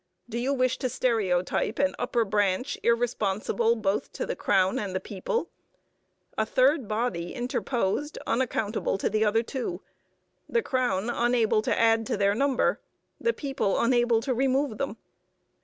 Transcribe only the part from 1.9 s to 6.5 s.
upper branch irresponsible both to the crown and the people? A